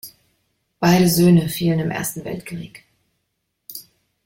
Beide 0.79 1.07
Söhne 1.07 1.47
fielen 1.47 1.77
im 1.79 1.91
Ersten 1.91 2.25
Weltkrieg. 2.25 2.85